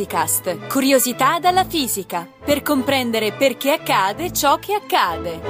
[0.00, 5.40] Fisicast, curiosità dalla fisica, per comprendere perché accade ciò che accade.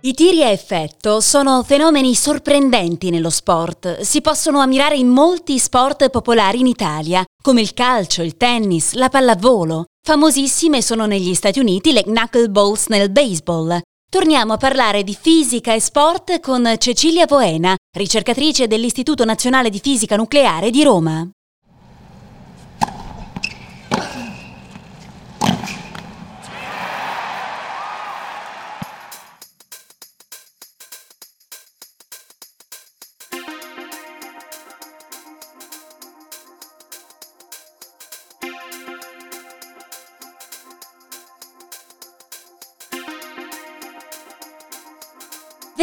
[0.00, 4.00] I tiri a effetto sono fenomeni sorprendenti nello sport.
[4.00, 9.10] Si possono ammirare in molti sport popolari in Italia, come il calcio, il tennis, la
[9.10, 9.84] pallavolo.
[10.04, 13.80] Famosissime sono negli Stati Uniti le knuckleballs nel baseball,
[14.12, 20.16] Torniamo a parlare di fisica e sport con Cecilia Poena, ricercatrice dell'Istituto Nazionale di Fisica
[20.16, 21.26] Nucleare di Roma.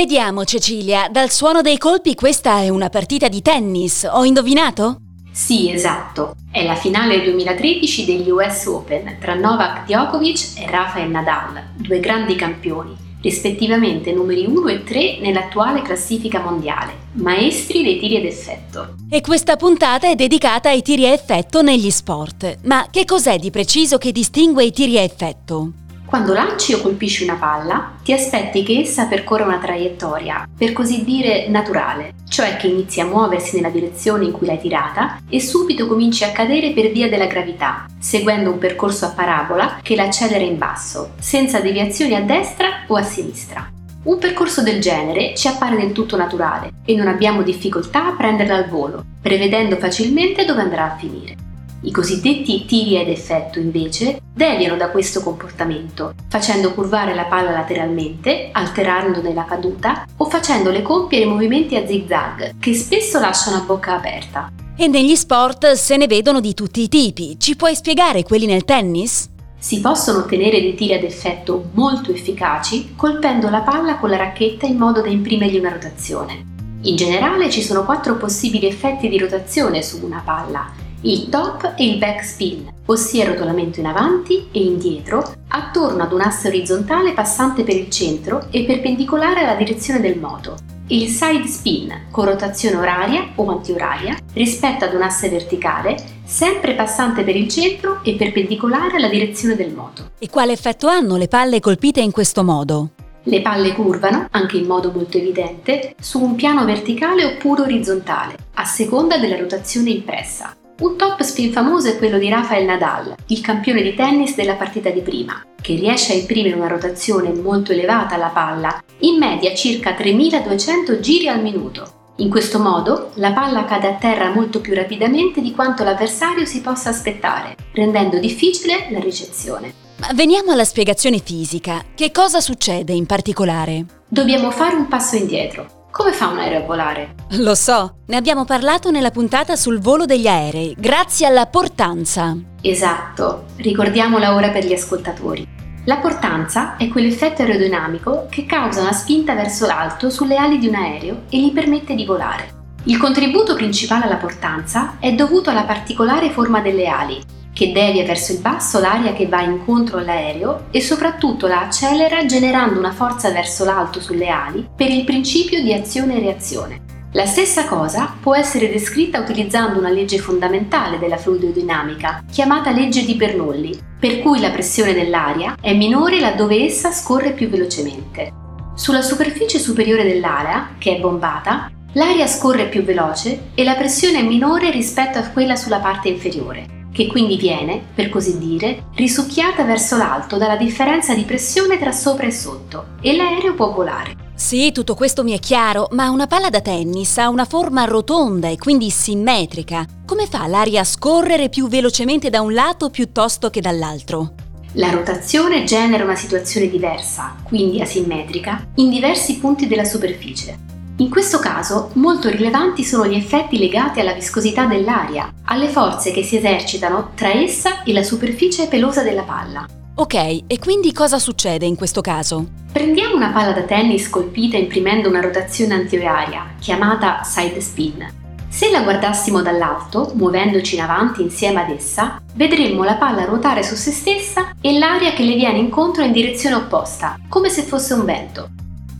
[0.10, 5.02] Vediamo Cecilia, dal suono dei colpi questa è una partita di tennis, ho indovinato?
[5.32, 6.34] Sì, esatto.
[6.52, 12.34] È la finale 2013 degli US Open tra Novak Djokovic e Rafael Nadal, due grandi
[12.34, 18.96] campioni, rispettivamente numeri 1 e 3 nell'attuale classifica mondiale, maestri dei tiri ad effetto.
[19.12, 22.62] E questa puntata è dedicata ai tiri a effetto negli sport.
[22.64, 25.74] Ma che cos'è di preciso che distingue i tiri a effetto?
[26.10, 31.04] Quando lanci o colpisci una palla, ti aspetti che essa percorra una traiettoria, per così
[31.04, 35.86] dire, naturale, cioè che inizi a muoversi nella direzione in cui l'hai tirata e subito
[35.86, 40.58] cominci a cadere per via della gravità, seguendo un percorso a parabola che l'accelera in
[40.58, 43.72] basso, senza deviazioni a destra o a sinistra.
[44.06, 48.56] Un percorso del genere ci appare del tutto naturale e non abbiamo difficoltà a prenderla
[48.56, 51.36] al volo, prevedendo facilmente dove andrà a finire.
[51.82, 58.50] I cosiddetti tiri ad effetto, invece, deviano da questo comportamento, facendo curvare la palla lateralmente,
[58.52, 64.52] alterandone la caduta o facendole compiere movimenti a zigzag, che spesso lasciano a bocca aperta.
[64.76, 67.40] E negli sport se ne vedono di tutti i tipi.
[67.40, 69.30] Ci puoi spiegare quelli nel tennis?
[69.58, 74.66] Si possono ottenere dei tiri ad effetto molto efficaci colpendo la palla con la racchetta
[74.66, 76.58] in modo da imprimergli una rotazione.
[76.82, 81.88] In generale ci sono quattro possibili effetti di rotazione su una palla il top e
[81.88, 87.64] il backspin, ossia il rotolamento in avanti e indietro attorno ad un asse orizzontale passante
[87.64, 90.58] per il centro e perpendicolare alla direzione del moto.
[90.88, 95.96] Il side spin, con rotazione oraria o antioraria, rispetto ad un asse verticale,
[96.26, 100.12] sempre passante per il centro e perpendicolare alla direzione del moto.
[100.18, 102.90] E quale effetto hanno le palle colpite in questo modo?
[103.24, 108.66] Le palle curvano, anche in modo molto evidente, su un piano verticale oppure orizzontale, a
[108.66, 110.56] seconda della rotazione impressa.
[110.80, 114.90] Un top spin famoso è quello di Rafael Nadal, il campione di tennis della partita
[114.90, 119.94] di prima, che riesce a imprimere una rotazione molto elevata alla palla, in media circa
[119.94, 122.14] 3200 giri al minuto.
[122.20, 126.62] In questo modo la palla cade a terra molto più rapidamente di quanto l'avversario si
[126.62, 129.74] possa aspettare, rendendo difficile la ricezione.
[129.98, 131.84] Ma veniamo alla spiegazione fisica.
[131.94, 133.86] Che cosa succede in particolare?
[134.08, 135.79] Dobbiamo fare un passo indietro.
[136.00, 137.16] Come fa un aereo a volare?
[137.32, 142.38] Lo so, ne abbiamo parlato nella puntata sul volo degli aerei, grazie alla portanza.
[142.62, 145.46] Esatto, ricordiamola ora per gli ascoltatori.
[145.84, 150.76] La portanza è quell'effetto aerodinamico che causa una spinta verso l'alto sulle ali di un
[150.76, 152.48] aereo e gli permette di volare.
[152.86, 157.22] Il contributo principale alla portanza è dovuto alla particolare forma delle ali,
[157.60, 162.80] che devia verso il basso l'aria che va incontro all'aereo e soprattutto la accelera generando
[162.80, 166.82] una forza verso l'alto sulle ali per il principio di azione e reazione.
[167.12, 173.16] La stessa cosa può essere descritta utilizzando una legge fondamentale della fluidodinamica, chiamata legge di
[173.16, 178.32] Bernoulli, per cui la pressione dell'aria è minore laddove essa scorre più velocemente.
[178.74, 184.24] Sulla superficie superiore dell'area, che è bombata, l'aria scorre più veloce e la pressione è
[184.24, 189.98] minore rispetto a quella sulla parte inferiore che quindi viene, per così dire, risucchiata verso
[189.98, 194.28] l'alto dalla differenza di pressione tra sopra e sotto e l'aereo può volare.
[194.36, 198.48] Sì, tutto questo mi è chiaro, ma una palla da tennis ha una forma rotonda
[198.48, 199.86] e quindi simmetrica.
[200.06, 204.34] Come fa l'aria a scorrere più velocemente da un lato piuttosto che dall'altro?
[204.74, 210.69] La rotazione genera una situazione diversa, quindi asimmetrica, in diversi punti della superficie.
[211.00, 216.24] In questo caso molto rilevanti sono gli effetti legati alla viscosità dell'aria, alle forze che
[216.24, 219.66] si esercitano tra essa e la superficie pelosa della palla.
[219.96, 220.14] Ok,
[220.46, 222.50] e quindi cosa succede in questo caso?
[222.74, 228.06] Prendiamo una palla da tennis colpita imprimendo una rotazione antioraria, chiamata side spin.
[228.50, 233.76] Se la guardassimo dall'alto, muovendoci in avanti insieme ad essa, vedremmo la palla ruotare su
[233.76, 238.04] se stessa e l'aria che le viene incontro in direzione opposta, come se fosse un
[238.04, 238.50] vento.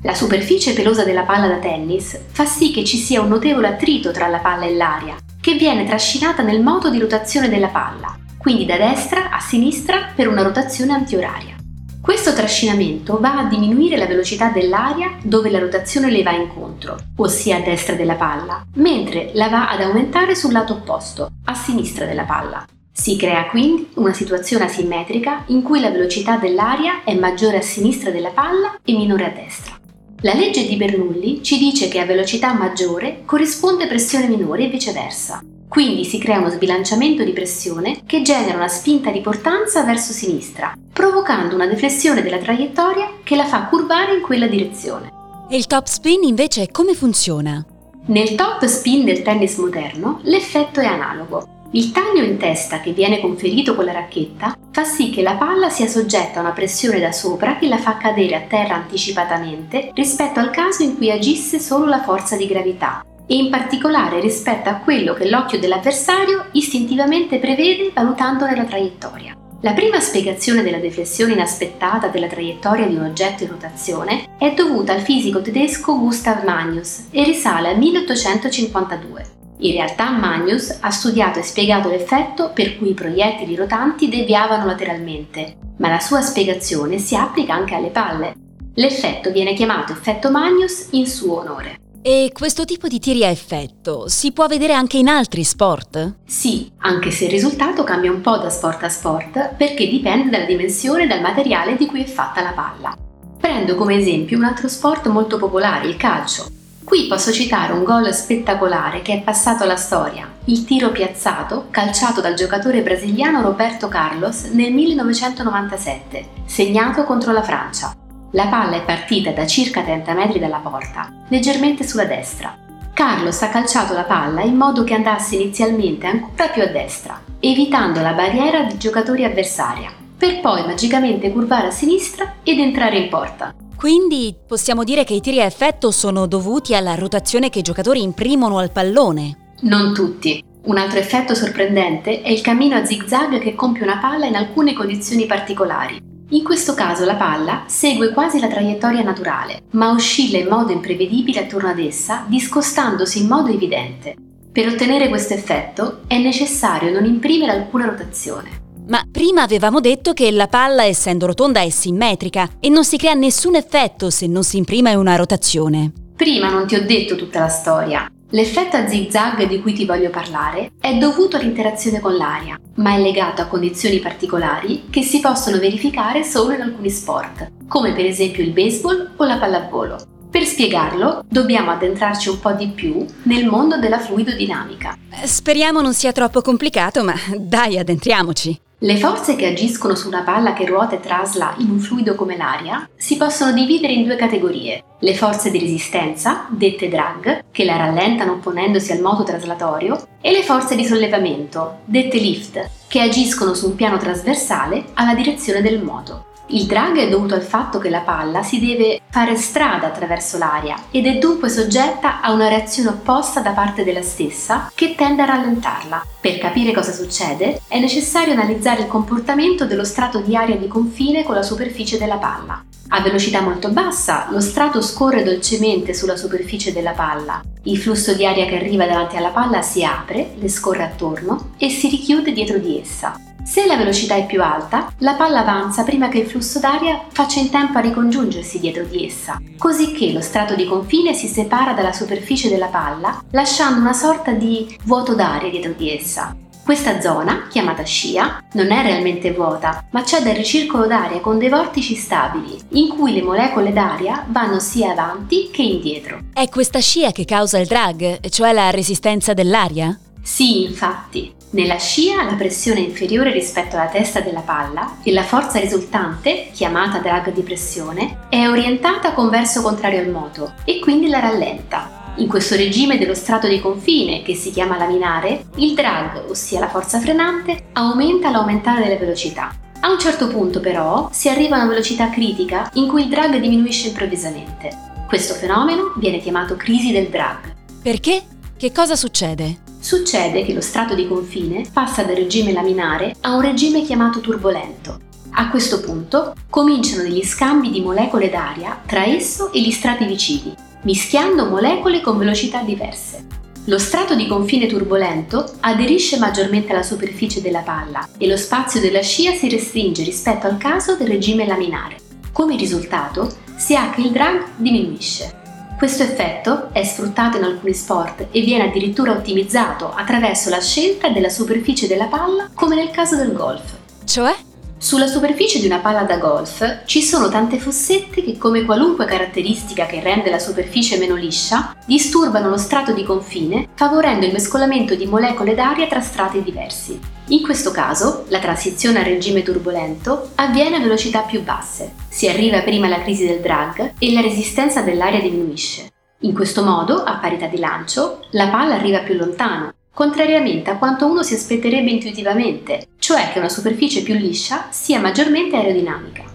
[0.02, 4.12] La superficie pelosa della palla da tennis fa sì che ci sia un notevole attrito
[4.12, 8.66] tra la palla e l'aria, che viene trascinata nel moto di rotazione della palla, quindi
[8.66, 11.58] da destra a sinistra per una rotazione antioraria.
[12.02, 17.58] Questo trascinamento va a diminuire la velocità dell'aria dove la rotazione le va incontro, ossia
[17.58, 22.24] a destra della palla, mentre la va ad aumentare sul lato opposto, a sinistra della
[22.24, 22.66] palla.
[22.90, 28.12] Si crea quindi una situazione asimmetrica in cui la velocità dell'aria è maggiore a sinistra
[28.12, 29.79] della palla e minore a destra.
[30.22, 35.42] La legge di Bernoulli ci dice che a velocità maggiore corrisponde pressione minore e viceversa.
[35.70, 40.74] Quindi si crea uno sbilanciamento di pressione che genera una spinta di portanza verso sinistra,
[40.92, 45.10] provocando una deflessione della traiettoria che la fa curvare in quella direzione.
[45.50, 47.66] E il top spin invece come funziona?
[48.08, 51.59] Nel top spin del tennis moderno l'effetto è analogo.
[51.72, 55.70] Il taglio in testa che viene conferito con la racchetta fa sì che la palla
[55.70, 60.40] sia soggetta a una pressione da sopra che la fa cadere a terra anticipatamente rispetto
[60.40, 64.78] al caso in cui agisse solo la forza di gravità e in particolare rispetto a
[64.78, 69.36] quello che l'occhio dell'avversario istintivamente prevede valutandone la traiettoria.
[69.62, 74.94] La prima spiegazione della deflessione inaspettata della traiettoria di un oggetto in rotazione è dovuta
[74.94, 79.38] al fisico tedesco Gustav Magnus e risale al 1852.
[79.62, 85.58] In realtà Magnus ha studiato e spiegato l'effetto per cui i proiettili rotanti deviavano lateralmente,
[85.80, 88.34] ma la sua spiegazione si applica anche alle palle.
[88.76, 91.78] L'effetto viene chiamato effetto Magnus in suo onore.
[92.02, 96.20] E questo tipo di tiri a effetto si può vedere anche in altri sport?
[96.26, 100.46] Sì, anche se il risultato cambia un po' da sport a sport perché dipende dalla
[100.46, 102.96] dimensione e dal materiale di cui è fatta la palla.
[103.38, 106.46] Prendo come esempio un altro sport molto popolare, il calcio.
[106.90, 112.20] Qui posso citare un gol spettacolare che è passato alla storia, il tiro piazzato calciato
[112.20, 117.94] dal giocatore brasiliano Roberto Carlos nel 1997, segnato contro la Francia.
[118.32, 122.58] La palla è partita da circa 30 metri dalla porta, leggermente sulla destra.
[122.92, 128.02] Carlos ha calciato la palla in modo che andasse inizialmente ancora più a destra, evitando
[128.02, 133.54] la barriera di giocatori avversaria, per poi magicamente curvare a sinistra ed entrare in porta.
[133.80, 138.02] Quindi possiamo dire che i tiri a effetto sono dovuti alla rotazione che i giocatori
[138.02, 139.54] imprimono al pallone?
[139.62, 140.44] Non tutti.
[140.64, 144.74] Un altro effetto sorprendente è il cammino a zigzag che compie una palla in alcune
[144.74, 145.98] condizioni particolari.
[146.32, 151.46] In questo caso la palla segue quasi la traiettoria naturale, ma oscilla in modo imprevedibile
[151.46, 154.14] attorno ad essa, discostandosi in modo evidente.
[154.52, 158.68] Per ottenere questo effetto è necessario non imprimere alcuna rotazione.
[158.90, 163.14] Ma prima avevamo detto che la palla, essendo rotonda, è simmetrica e non si crea
[163.14, 165.92] nessun effetto se non si imprime una rotazione.
[166.16, 168.12] Prima non ti ho detto tutta la storia.
[168.32, 173.00] L'effetto a zigzag di cui ti voglio parlare è dovuto all'interazione con l'aria, ma è
[173.00, 178.44] legato a condizioni particolari che si possono verificare solo in alcuni sport, come per esempio
[178.44, 179.98] il baseball o la pallavolo.
[180.32, 184.98] Per spiegarlo, dobbiamo addentrarci un po' di più nel mondo della fluidodinamica.
[185.24, 188.60] Speriamo non sia troppo complicato, ma dai, addentriamoci.
[188.82, 192.38] Le forze che agiscono su una palla che ruota e trasla in un fluido come
[192.38, 194.82] l'aria si possono dividere in due categorie.
[195.00, 200.44] Le forze di resistenza, dette drag, che la rallentano opponendosi al moto traslatorio, e le
[200.44, 206.28] forze di sollevamento, dette lift, che agiscono su un piano trasversale alla direzione del moto.
[206.52, 210.76] Il drag è dovuto al fatto che la palla si deve fare strada attraverso l'aria
[210.90, 215.26] ed è dunque soggetta a una reazione opposta da parte della stessa che tende a
[215.26, 216.04] rallentarla.
[216.20, 221.24] Per capire cosa succede è necessario analizzare il comportamento dello strato di aria di confine
[221.24, 222.64] con la superficie della palla.
[222.88, 227.44] A velocità molto bassa lo strato scorre dolcemente sulla superficie della palla.
[227.66, 231.70] Il flusso di aria che arriva davanti alla palla si apre, le scorre attorno e
[231.70, 233.29] si richiude dietro di essa.
[233.44, 237.40] Se la velocità è più alta, la palla avanza prima che il flusso d'aria faccia
[237.40, 241.74] in tempo a ricongiungersi dietro di essa, così che lo strato di confine si separa
[241.74, 246.36] dalla superficie della palla, lasciando una sorta di vuoto d'aria dietro di essa.
[246.64, 251.50] Questa zona, chiamata scia, non è realmente vuota, ma c'è del ricircolo d'aria con dei
[251.50, 256.20] vortici stabili, in cui le molecole d'aria vanno sia avanti che indietro.
[256.32, 259.98] È questa scia che causa il drag, cioè la resistenza dell'aria?
[260.22, 261.34] Sì, infatti.
[261.52, 266.50] Nella scia la pressione è inferiore rispetto alla testa della palla e la forza risultante,
[266.54, 272.14] chiamata drag di pressione, è orientata con verso contrario al moto e quindi la rallenta.
[272.18, 276.70] In questo regime dello strato di confine, che si chiama laminare, il drag, ossia la
[276.70, 279.56] forza frenante, aumenta all'aumentare della velocità.
[279.82, 283.40] A un certo punto però si arriva a una velocità critica in cui il drag
[283.40, 284.70] diminuisce improvvisamente.
[285.08, 287.56] Questo fenomeno viene chiamato crisi del drag.
[287.82, 288.22] Perché?
[288.58, 289.69] Che cosa succede?
[289.80, 295.00] Succede che lo strato di confine passa dal regime laminare a un regime chiamato turbolento.
[295.32, 300.54] A questo punto cominciano degli scambi di molecole d'aria tra esso e gli strati vicini,
[300.84, 303.26] mischiando molecole con velocità diverse.
[303.66, 309.02] Lo strato di confine turbolento aderisce maggiormente alla superficie della palla e lo spazio della
[309.02, 311.98] scia si restringe rispetto al caso del regime laminare.
[312.34, 315.39] Come risultato si ha che il drag diminuisce.
[315.80, 321.30] Questo effetto è sfruttato in alcuni sport e viene addirittura ottimizzato attraverso la scelta della
[321.30, 323.78] superficie della palla come nel caso del golf.
[324.04, 324.36] Cioè?
[324.82, 329.86] Sulla superficie di una palla da golf ci sono tante fossette che, come qualunque caratteristica
[329.86, 335.06] che rende la superficie meno liscia, disturbano lo strato di confine, favorendo il mescolamento di
[335.06, 336.98] molecole d'aria tra strati diversi.
[337.28, 341.96] In questo caso, la transizione al regime turbolento avviene a velocità più basse.
[342.08, 345.92] Si arriva prima alla crisi del drag e la resistenza dell'aria diminuisce.
[346.20, 351.06] In questo modo, a parità di lancio, la palla arriva più lontano, contrariamente a quanto
[351.06, 356.26] uno si aspetterebbe intuitivamente, cioè che una superficie più liscia sia maggiormente aerodinamica.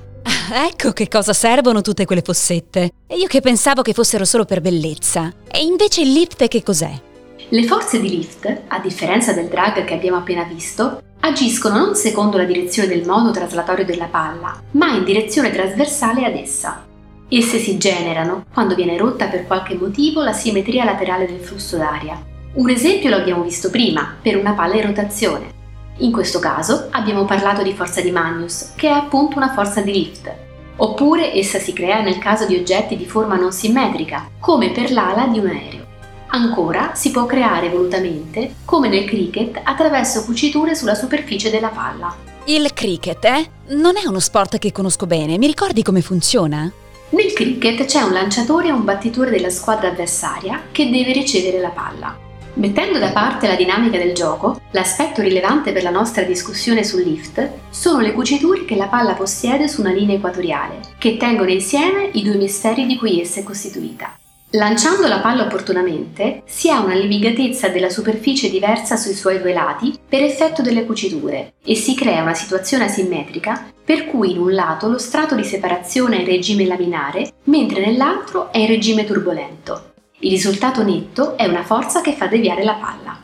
[0.69, 2.91] Ecco che cosa servono tutte quelle fossette.
[3.07, 5.33] E io che pensavo che fossero solo per bellezza.
[5.49, 6.93] E invece il lift che cos'è?
[7.49, 12.39] Le forze di lift, a differenza del drag che abbiamo appena visto, agiscono non secondo
[12.39, 16.85] la direzione del modo traslatorio della palla, ma in direzione trasversale ad essa.
[17.29, 22.21] Esse si generano quando viene rotta per qualche motivo la simmetria laterale del flusso d'aria,
[22.55, 25.54] un esempio lo abbiamo visto prima, per una palla in rotazione.
[25.99, 29.93] In questo caso abbiamo parlato di forza di Magnus, che è appunto una forza di
[29.93, 30.33] lift.
[30.77, 35.29] Oppure essa si crea nel caso di oggetti di forma non simmetrica, come per l'ala
[35.29, 35.87] di un aereo.
[36.29, 42.13] Ancora si può creare volutamente, come nel cricket, attraverso cuciture sulla superficie della palla.
[42.47, 43.51] Il cricket, eh?
[43.69, 46.71] Non è uno sport che conosco bene, mi ricordi come funziona?
[47.11, 51.69] Nel cricket c'è un lanciatore e un battitore della squadra avversaria che deve ricevere la
[51.69, 52.24] palla.
[52.57, 57.51] Mettendo da parte la dinamica del gioco, l'aspetto rilevante per la nostra discussione sul lift
[57.71, 62.23] sono le cuciture che la palla possiede su una linea equatoriale, che tengono insieme i
[62.23, 64.17] due misteri di cui essa è costituita.
[64.51, 69.99] Lanciando la palla opportunamente, si ha una levigatezza della superficie diversa sui suoi due lati
[70.09, 74.89] per effetto delle cuciture e si crea una situazione asimmetrica per cui in un lato
[74.89, 79.94] lo strato di separazione è in regime laminare, mentre nell'altro è in regime turbolento.
[80.25, 83.21] Il risultato netto è una forza che fa deviare la palla.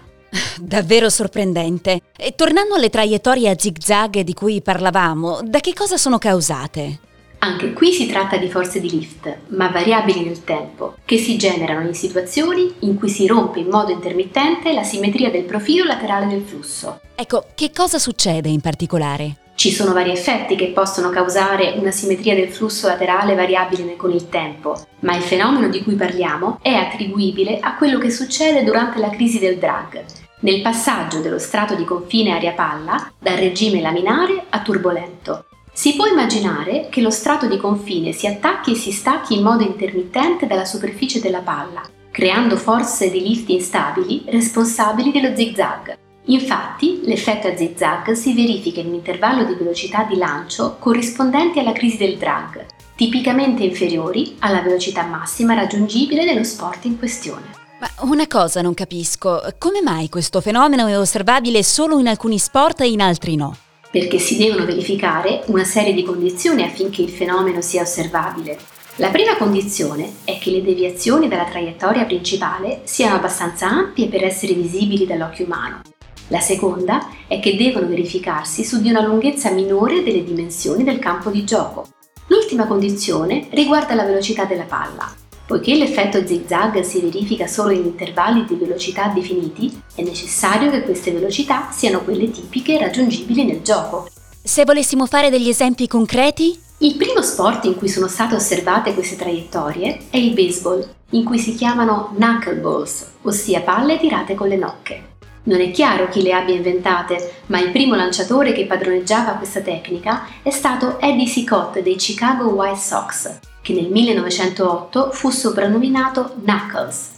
[0.61, 2.02] Davvero sorprendente.
[2.14, 7.00] E tornando alle traiettorie a zigzag di cui parlavamo, da che cosa sono causate?
[7.38, 11.87] Anche qui si tratta di forze di lift, ma variabili nel tempo, che si generano
[11.87, 16.42] in situazioni in cui si rompe in modo intermittente la simmetria del profilo laterale del
[16.42, 17.00] flusso.
[17.14, 19.37] Ecco, che cosa succede in particolare?
[19.61, 24.31] Ci sono vari effetti che possono causare una simmetria del flusso laterale variabile con il
[24.31, 29.11] tempo, ma il fenomeno di cui parliamo è attribuibile a quello che succede durante la
[29.11, 30.02] crisi del drag,
[30.40, 35.45] nel passaggio dello strato di confine aria-palla dal regime laminare a turbolento.
[35.75, 39.62] Si può immaginare che lo strato di confine si attacchi e si stacchi in modo
[39.62, 46.09] intermittente dalla superficie della palla, creando forze di lift instabili responsabili dello zigzag.
[46.27, 51.73] Infatti, l'effetto a zigzag si verifica in un intervallo di velocità di lancio corrispondenti alla
[51.73, 57.59] crisi del drag, tipicamente inferiori alla velocità massima raggiungibile nello sport in questione.
[57.81, 62.83] Ma una cosa non capisco, come mai questo fenomeno è osservabile solo in alcuni sport
[62.83, 63.57] e in altri no?
[63.91, 68.59] Perché si devono verificare una serie di condizioni affinché il fenomeno sia osservabile.
[68.97, 74.53] La prima condizione è che le deviazioni dalla traiettoria principale siano abbastanza ampie per essere
[74.53, 75.81] visibili dall'occhio umano.
[76.30, 81.28] La seconda è che devono verificarsi su di una lunghezza minore delle dimensioni del campo
[81.28, 81.88] di gioco.
[82.28, 85.12] L'ultima condizione riguarda la velocità della palla.
[85.44, 91.10] Poiché l'effetto zigzag si verifica solo in intervalli di velocità definiti, è necessario che queste
[91.10, 94.06] velocità siano quelle tipiche raggiungibili nel gioco.
[94.40, 96.56] Se volessimo fare degli esempi concreti?
[96.78, 101.40] Il primo sport in cui sono state osservate queste traiettorie è il baseball, in cui
[101.40, 105.10] si chiamano knuckleballs, ossia palle tirate con le nocche.
[105.50, 110.28] Non è chiaro chi le abbia inventate, ma il primo lanciatore che padroneggiava questa tecnica
[110.45, 117.09] è stato Eddie Sicott dei Chicago White Sox, che nel 1908 fu soprannominato Knuckles.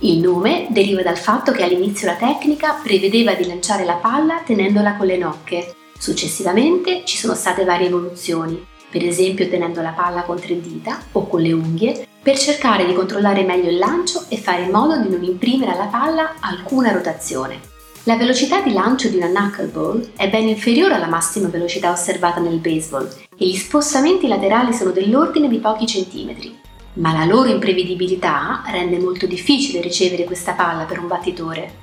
[0.00, 4.96] Il nome deriva dal fatto che all'inizio la tecnica prevedeva di lanciare la palla tenendola
[4.96, 5.74] con le nocche.
[5.98, 11.26] Successivamente ci sono state varie evoluzioni, per esempio tenendo la palla con tre dita o
[11.26, 15.10] con le unghie, per cercare di controllare meglio il lancio e fare in modo di
[15.10, 17.71] non imprimere alla palla alcuna rotazione.
[18.04, 22.58] La velocità di lancio di una knuckleball è ben inferiore alla massima velocità osservata nel
[22.58, 26.58] baseball e gli spostamenti laterali sono dell'ordine di pochi centimetri.
[26.94, 31.74] Ma la loro imprevedibilità rende molto difficile ricevere questa palla per un battitore.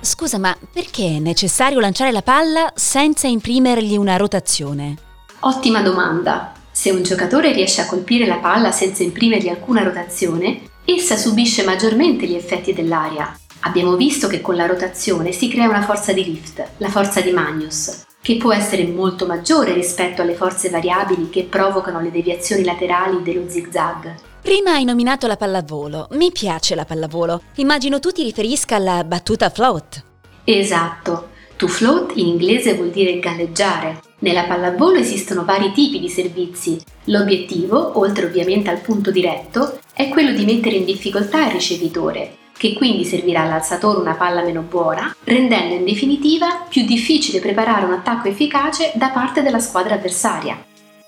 [0.00, 4.96] Scusa, ma perché è necessario lanciare la palla senza imprimergli una rotazione?
[5.40, 6.54] Ottima domanda.
[6.72, 12.26] Se un giocatore riesce a colpire la palla senza imprimergli alcuna rotazione, essa subisce maggiormente
[12.26, 13.32] gli effetti dell'aria.
[13.60, 17.32] Abbiamo visto che con la rotazione si crea una forza di lift, la forza di
[17.32, 23.20] Magnus, che può essere molto maggiore rispetto alle forze variabili che provocano le deviazioni laterali
[23.22, 24.14] dello zigzag.
[24.40, 26.06] Prima hai nominato la pallavolo.
[26.12, 27.42] Mi piace la pallavolo.
[27.56, 30.04] Immagino tu ti riferisca alla battuta float.
[30.44, 31.30] Esatto.
[31.56, 34.00] To float in inglese vuol dire galleggiare.
[34.20, 36.80] Nella pallavolo esistono vari tipi di servizi.
[37.06, 42.74] L'obiettivo, oltre ovviamente al punto diretto, è quello di mettere in difficoltà il ricevitore, che
[42.74, 48.28] quindi servirà all'alzatore una palla meno buona, rendendo in definitiva più difficile preparare un attacco
[48.28, 50.62] efficace da parte della squadra avversaria.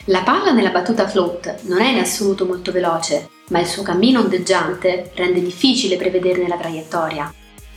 [0.06, 4.20] La palla nella battuta float non è in assoluto molto veloce, ma il suo cammino
[4.20, 7.34] ondeggiante rende difficile prevederne la traiettoria.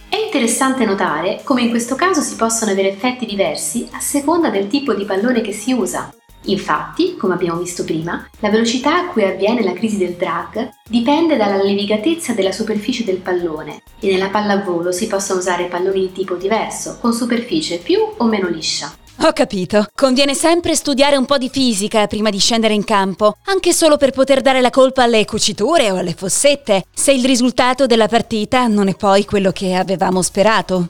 [0.07, 4.67] È interessante notare come in questo caso si possono avere effetti diversi a seconda del
[4.67, 6.13] tipo di pallone che si usa.
[6.45, 11.37] Infatti, come abbiamo visto prima, la velocità a cui avviene la crisi del drag dipende
[11.37, 16.35] dalla levigatezza della superficie del pallone e nella pallavolo si possono usare palloni di tipo
[16.35, 18.93] diverso, con superficie più o meno liscia.
[19.21, 19.85] Ho capito.
[19.95, 24.11] Conviene sempre studiare un po' di fisica prima di scendere in campo, anche solo per
[24.11, 28.89] poter dare la colpa alle cuciture o alle fossette, se il risultato della partita non
[28.89, 30.89] è poi quello che avevamo sperato.